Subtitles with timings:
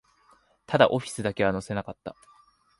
[0.65, 2.15] ただ、オフィスだけは乗せなかった